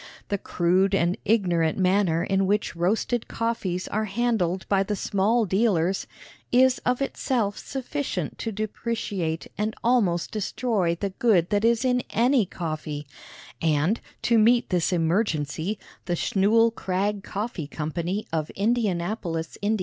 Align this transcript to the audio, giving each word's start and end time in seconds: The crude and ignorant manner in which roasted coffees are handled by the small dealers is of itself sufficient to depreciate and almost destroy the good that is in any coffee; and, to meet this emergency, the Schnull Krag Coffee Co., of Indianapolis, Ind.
The 0.29 0.39
crude 0.39 0.95
and 0.95 1.15
ignorant 1.25 1.77
manner 1.77 2.23
in 2.23 2.47
which 2.47 2.75
roasted 2.75 3.27
coffees 3.27 3.87
are 3.89 4.05
handled 4.05 4.67
by 4.67 4.81
the 4.81 4.95
small 4.95 5.45
dealers 5.45 6.07
is 6.51 6.79
of 6.79 7.03
itself 7.03 7.55
sufficient 7.59 8.39
to 8.39 8.51
depreciate 8.51 9.45
and 9.59 9.75
almost 9.83 10.31
destroy 10.31 10.95
the 10.95 11.11
good 11.11 11.51
that 11.51 11.63
is 11.63 11.85
in 11.85 12.01
any 12.09 12.47
coffee; 12.47 13.05
and, 13.61 14.01
to 14.23 14.39
meet 14.39 14.69
this 14.71 14.91
emergency, 14.91 15.77
the 16.05 16.15
Schnull 16.15 16.73
Krag 16.73 17.23
Coffee 17.23 17.67
Co., 17.67 17.91
of 18.33 18.49
Indianapolis, 18.55 19.55
Ind. 19.61 19.79